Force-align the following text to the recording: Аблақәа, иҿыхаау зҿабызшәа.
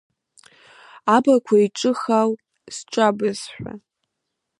Аблақәа, 1.15 1.55
иҿыхаау 1.65 2.31
зҿабызшәа. 2.75 3.71